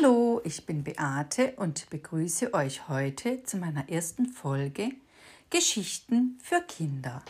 Hallo, 0.00 0.40
ich 0.44 0.64
bin 0.66 0.84
Beate 0.84 1.54
und 1.56 1.88
begrüße 1.90 2.52
euch 2.54 2.88
heute 2.88 3.42
zu 3.44 3.56
meiner 3.56 3.88
ersten 3.88 4.26
Folge 4.26 4.90
Geschichten 5.50 6.38
für 6.42 6.60
Kinder. 6.62 7.22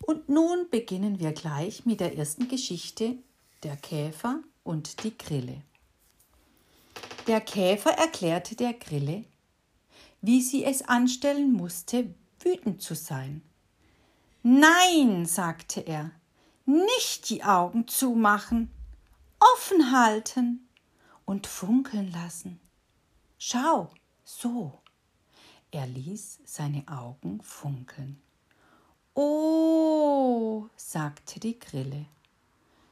Und 0.00 0.28
nun 0.28 0.68
beginnen 0.70 1.20
wir 1.20 1.32
gleich 1.32 1.86
mit 1.86 2.00
der 2.00 2.18
ersten 2.18 2.48
Geschichte 2.48 3.16
Der 3.62 3.76
Käfer 3.76 4.40
und 4.62 5.04
die 5.04 5.16
Grille. 5.16 5.62
Der 7.26 7.40
Käfer 7.40 7.92
erklärte 7.92 8.56
der 8.56 8.74
Grille, 8.74 9.24
wie 10.20 10.42
sie 10.42 10.64
es 10.64 10.82
anstellen 10.82 11.52
musste, 11.52 12.14
wütend 12.40 12.82
zu 12.82 12.94
sein. 12.94 13.42
Nein, 14.42 15.24
sagte 15.24 15.80
er, 15.80 16.10
nicht 16.66 17.30
die 17.30 17.44
Augen 17.44 17.88
zumachen, 17.88 18.70
offen 19.38 19.92
halten 19.92 20.63
und 21.24 21.46
funkeln 21.46 22.10
lassen. 22.12 22.60
Schau, 23.38 23.90
so. 24.24 24.80
Er 25.70 25.86
ließ 25.86 26.40
seine 26.44 26.86
Augen 26.88 27.42
funkeln. 27.42 28.22
Oh, 29.14 30.68
sagte 30.76 31.40
die 31.40 31.58
Grille. 31.58 32.06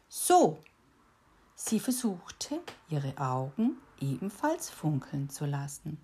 So. 0.08 0.58
Sie 1.54 1.78
versuchte, 1.78 2.60
ihre 2.88 3.16
Augen 3.18 3.76
ebenfalls 4.00 4.68
funkeln 4.68 5.30
zu 5.30 5.46
lassen. 5.46 5.98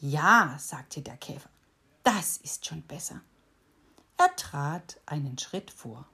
Ja, 0.00 0.56
sagte 0.58 1.00
der 1.00 1.16
Käfer, 1.16 1.48
das 2.02 2.38
ist 2.38 2.66
schon 2.66 2.82
besser. 2.82 3.20
Er 4.16 4.34
trat 4.36 5.00
einen 5.06 5.38
Schritt 5.38 5.70
vor. 5.70 6.06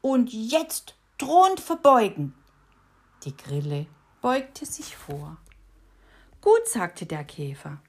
Und 0.00 0.32
jetzt 0.32 0.94
drohend 1.18 1.60
verbeugen. 1.60 2.34
Die 3.24 3.36
Grille 3.36 3.86
beugte 4.20 4.66
sich 4.66 4.96
vor. 4.96 5.36
Gut, 6.40 6.66
sagte 6.66 7.06
der 7.06 7.24
Käfer. 7.24 7.82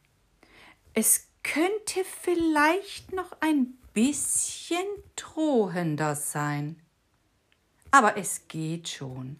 Es 0.94 1.28
könnte 1.44 2.04
vielleicht 2.04 3.14
noch 3.14 3.32
ein 3.40 3.78
bisschen 3.94 4.86
drohender 5.16 6.16
sein. 6.16 6.82
Aber 7.92 8.18
es 8.18 8.48
geht 8.48 8.90
schon. 8.90 9.40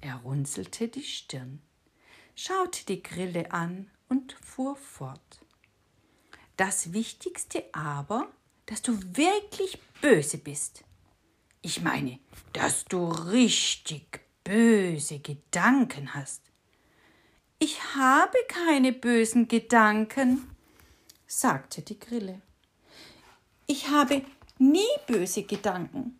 Er 0.00 0.16
runzelte 0.16 0.88
die 0.88 1.02
Stirn, 1.02 1.60
schaute 2.34 2.84
die 2.86 3.02
Grille 3.02 3.50
an 3.52 3.90
und 4.08 4.32
fuhr 4.44 4.76
fort. 4.76 5.40
Das 6.56 6.92
Wichtigste 6.92 7.64
aber, 7.72 8.28
dass 8.66 8.82
du 8.82 8.98
wirklich 9.16 9.80
böse 10.00 10.38
bist. 10.38 10.84
Ich 11.62 11.80
meine, 11.80 12.18
dass 12.52 12.84
du 12.84 13.08
richtig 13.10 14.20
böse 14.48 15.18
Gedanken 15.18 16.14
hast. 16.14 16.40
Ich 17.58 17.78
habe 17.94 18.38
keine 18.48 18.94
bösen 18.94 19.46
Gedanken, 19.46 20.48
sagte 21.26 21.82
die 21.82 21.98
Grille. 21.98 22.40
Ich 23.66 23.88
habe 23.88 24.24
nie 24.58 24.94
böse 25.06 25.42
Gedanken. 25.42 26.18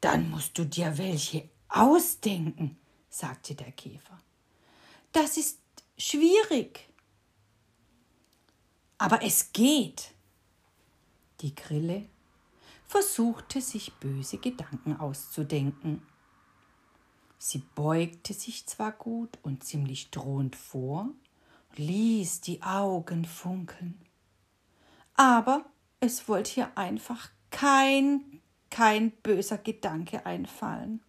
Dann 0.00 0.30
musst 0.30 0.58
du 0.58 0.64
dir 0.64 0.98
welche 0.98 1.48
ausdenken, 1.68 2.76
sagte 3.08 3.54
der 3.54 3.70
Käfer. 3.70 4.20
Das 5.12 5.36
ist 5.36 5.60
schwierig. 5.96 6.88
Aber 8.98 9.22
es 9.22 9.52
geht. 9.52 10.12
Die 11.40 11.54
Grille 11.54 12.08
versuchte 12.88 13.60
sich 13.60 13.94
böse 13.94 14.38
Gedanken 14.38 14.96
auszudenken. 14.96 16.02
Sie 17.38 17.62
beugte 17.74 18.34
sich 18.34 18.66
zwar 18.66 18.92
gut 18.92 19.38
und 19.42 19.62
ziemlich 19.62 20.10
drohend 20.10 20.56
vor, 20.56 21.08
ließ 21.76 22.40
die 22.40 22.62
Augen 22.62 23.24
funkeln, 23.24 24.00
aber 25.14 25.64
es 26.00 26.28
wollte 26.28 26.60
ihr 26.60 26.78
einfach 26.78 27.30
kein, 27.50 28.40
kein 28.70 29.10
böser 29.10 29.58
Gedanke 29.58 30.26
einfallen. 30.26 31.00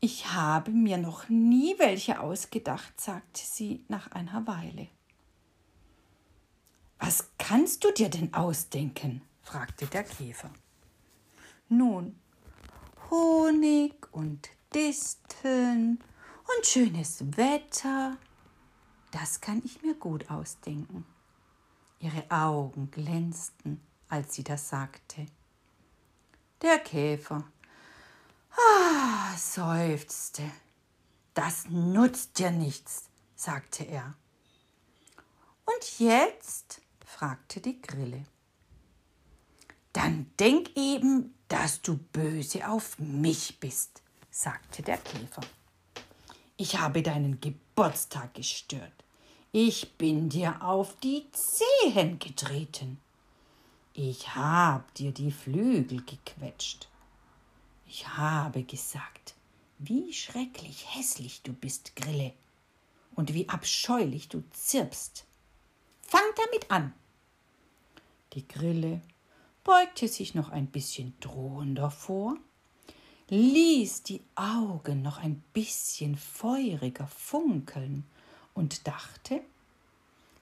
Ich 0.00 0.32
habe 0.32 0.70
mir 0.70 0.96
noch 0.96 1.28
nie 1.28 1.74
welche 1.78 2.20
ausgedacht, 2.20 3.00
sagte 3.00 3.42
sie 3.44 3.84
nach 3.88 4.12
einer 4.12 4.46
Weile. 4.46 4.88
Was 6.98 7.30
kannst 7.38 7.84
du 7.84 7.92
dir 7.92 8.08
denn 8.08 8.32
ausdenken? 8.32 9.22
fragte 9.42 9.86
der 9.86 10.04
Käfer. 10.04 10.50
Nun, 11.68 12.18
Honig 13.48 13.94
und 14.12 14.50
Disteln 14.74 15.98
und 16.44 16.66
schönes 16.66 17.24
Wetter, 17.38 18.18
das 19.10 19.40
kann 19.40 19.62
ich 19.64 19.80
mir 19.82 19.94
gut 19.94 20.30
ausdenken. 20.30 21.06
Ihre 21.98 22.30
Augen 22.30 22.90
glänzten, 22.90 23.80
als 24.10 24.34
sie 24.34 24.44
das 24.44 24.68
sagte. 24.68 25.24
Der 26.60 26.78
Käfer 26.80 27.42
ah, 28.52 29.34
seufzte. 29.38 30.42
Das 31.32 31.68
nutzt 31.70 32.38
dir 32.38 32.50
nichts, 32.50 33.08
sagte 33.34 33.84
er. 33.84 34.14
Und 35.64 35.98
jetzt? 35.98 36.82
fragte 37.02 37.62
die 37.62 37.80
Grille. 37.80 38.24
Dann 40.08 40.24
denk 40.40 40.74
eben, 40.74 41.34
dass 41.48 41.82
du 41.82 41.98
böse 41.98 42.66
auf 42.66 42.98
mich 42.98 43.60
bist, 43.60 44.00
sagte 44.30 44.82
der 44.82 44.96
Käfer. 44.96 45.42
Ich 46.56 46.78
habe 46.78 47.02
deinen 47.02 47.42
Geburtstag 47.42 48.32
gestört. 48.32 49.04
Ich 49.52 49.98
bin 49.98 50.30
dir 50.30 50.62
auf 50.62 50.96
die 51.00 51.26
Zehen 51.32 52.18
getreten. 52.18 52.98
Ich 53.92 54.34
hab 54.34 54.94
dir 54.94 55.12
die 55.12 55.30
Flügel 55.30 56.02
gequetscht. 56.02 56.88
Ich 57.86 58.08
habe 58.08 58.62
gesagt, 58.62 59.34
wie 59.76 60.14
schrecklich 60.14 60.86
hässlich 60.96 61.42
du 61.42 61.52
bist, 61.52 61.94
Grille, 61.96 62.32
und 63.14 63.34
wie 63.34 63.46
abscheulich 63.50 64.30
du 64.30 64.42
zirpst. 64.52 65.26
Fang 66.00 66.30
damit 66.34 66.70
an. 66.70 66.94
Die 68.32 68.48
Grille 68.48 69.02
beugte 69.68 70.08
sich 70.08 70.34
noch 70.34 70.48
ein 70.48 70.68
bisschen 70.68 71.12
drohender 71.20 71.90
vor, 71.90 72.38
ließ 73.28 74.02
die 74.02 74.22
Augen 74.34 75.02
noch 75.02 75.18
ein 75.18 75.44
bisschen 75.52 76.16
feuriger 76.16 77.06
funkeln 77.06 78.04
und 78.54 78.86
dachte, 78.86 79.42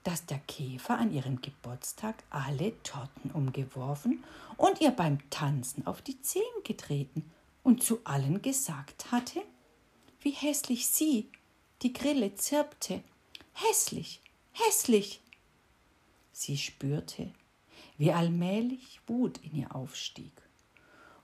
dass 0.05 0.27
der 0.27 0.39
Käfer 0.39 0.97
an 0.97 1.13
ihrem 1.13 1.41
Geburtstag 1.41 2.23
alle 2.31 2.81
Torten 2.85 3.33
umgeworfen 3.33 4.23
und 4.57 4.81
ihr 4.81 4.93
beim 4.93 5.19
Tanzen 5.29 5.85
auf 5.89 6.03
die 6.03 6.23
Zehen 6.23 6.45
getreten 6.63 7.29
und 7.65 7.83
zu 7.83 7.99
allen 8.05 8.43
gesagt 8.43 9.11
hatte, 9.11 9.43
wie 10.21 10.31
hässlich 10.31 10.87
sie, 10.87 11.29
die 11.83 11.93
Grille, 11.93 12.37
zirpte. 12.37 13.03
Hässlich, 13.55 14.21
hässlich. 14.53 15.21
Sie 16.31 16.57
spürte, 16.57 17.33
wie 17.99 18.13
allmählich 18.13 19.01
Wut 19.07 19.39
in 19.39 19.55
ihr 19.55 19.75
aufstieg. 19.75 20.33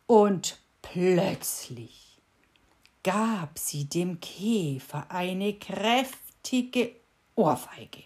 Und 0.06 0.60
plötzlich 0.82 2.18
gab 3.02 3.58
sie 3.58 3.84
dem 3.84 4.20
Käfer 4.20 5.10
eine 5.10 5.54
kräftige 5.54 6.94
Ohrfeige. 7.34 8.04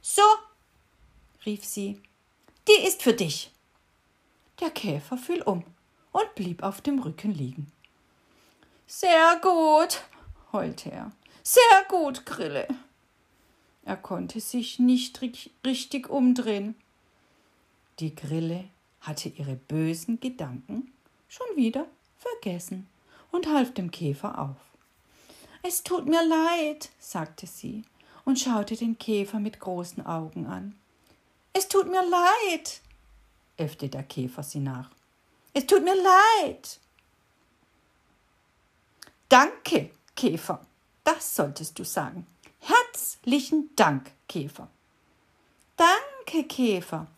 So, 0.00 0.22
rief 1.44 1.64
sie, 1.64 2.00
die 2.66 2.86
ist 2.86 3.02
für 3.02 3.14
dich. 3.14 3.50
Der 4.60 4.70
Käfer 4.70 5.16
fiel 5.16 5.42
um 5.42 5.64
und 6.12 6.34
blieb 6.34 6.62
auf 6.62 6.80
dem 6.80 6.98
Rücken 6.98 7.32
liegen. 7.32 7.70
Sehr 8.86 9.38
gut, 9.42 10.02
heulte 10.52 10.90
er. 10.90 11.12
Sehr 11.42 11.84
gut, 11.88 12.26
Grille. 12.26 12.66
Er 13.84 13.96
konnte 13.96 14.40
sich 14.40 14.78
nicht 14.78 15.20
richtig 15.64 16.10
umdrehen. 16.10 16.74
Die 18.00 18.14
Grille 18.14 18.68
hatte 19.00 19.28
ihre 19.28 19.56
bösen 19.56 20.20
Gedanken 20.20 20.92
schon 21.28 21.56
wieder 21.56 21.86
vergessen 22.16 22.86
und 23.32 23.48
half 23.48 23.74
dem 23.74 23.90
Käfer 23.90 24.38
auf. 24.38 24.56
Es 25.62 25.82
tut 25.82 26.06
mir 26.06 26.24
leid, 26.26 26.90
sagte 27.00 27.46
sie 27.46 27.84
und 28.24 28.38
schaute 28.38 28.76
den 28.76 28.98
Käfer 28.98 29.40
mit 29.40 29.58
großen 29.58 30.06
Augen 30.06 30.46
an. 30.46 30.78
Es 31.52 31.66
tut 31.66 31.88
mir 31.88 32.04
leid, 32.08 32.80
äffte 33.56 33.88
der 33.88 34.04
Käfer 34.04 34.42
sie 34.42 34.60
nach. 34.60 34.90
Es 35.52 35.66
tut 35.66 35.82
mir 35.82 35.96
leid. 35.96 36.78
Danke, 39.28 39.90
Käfer, 40.14 40.64
das 41.02 41.34
solltest 41.34 41.78
du 41.78 41.84
sagen. 41.84 42.26
Herzlichen 42.60 43.74
Dank, 43.74 44.12
Käfer. 44.28 44.68
Danke, 45.76 46.44
Käfer, 46.44 47.08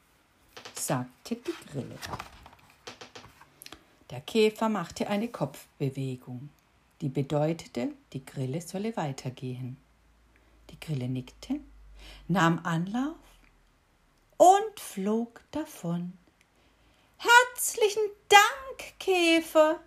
sagte 0.90 1.36
die 1.36 1.54
Grille. 1.70 1.96
Der 4.10 4.20
Käfer 4.22 4.68
machte 4.68 5.06
eine 5.06 5.28
Kopfbewegung. 5.28 6.48
die 7.00 7.08
bedeutete, 7.08 7.92
die 8.12 8.26
Grille 8.26 8.60
solle 8.60 8.96
weitergehen. 8.96 9.76
Die 10.68 10.80
Grille 10.80 11.08
nickte, 11.08 11.60
nahm 12.26 12.58
Anlauf 12.64 13.14
und 14.36 14.80
flog 14.80 15.40
davon. 15.52 16.12
Herzlichen 17.18 18.02
Dank, 18.28 18.98
Käfer, 18.98 19.78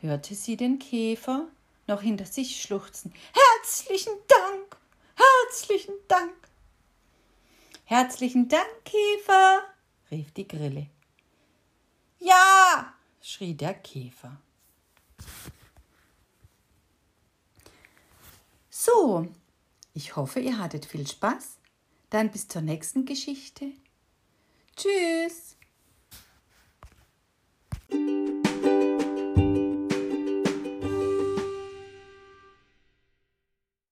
hörte 0.00 0.34
sie 0.34 0.56
den 0.56 0.78
Käfer 0.78 1.48
noch 1.86 2.00
hinter 2.00 2.24
sich 2.24 2.62
schluchzen. 2.62 3.12
Herzlichen 3.34 4.14
Dank, 4.26 4.76
herzlichen 5.16 5.94
Dank. 6.08 6.32
Herzlichen 7.84 8.48
Dank, 8.48 8.84
Käfer, 8.86 9.62
rief 10.10 10.32
die 10.32 10.46
Grille. 10.46 10.88
Ja, 12.18 12.94
schrie 13.20 13.54
der 13.54 13.74
Käfer. 13.74 14.40
So, 18.70 19.26
ich 19.94 20.16
hoffe, 20.16 20.40
ihr 20.40 20.58
hattet 20.58 20.86
viel 20.86 21.06
Spaß. 21.06 21.58
Dann 22.10 22.30
bis 22.30 22.46
zur 22.46 22.62
nächsten 22.62 23.04
Geschichte. 23.04 23.72
Tschüss. 24.76 25.56